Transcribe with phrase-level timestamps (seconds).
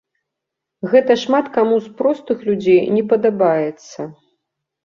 [0.93, 4.09] Гэта шмат каму з простых людзей не падабаецца.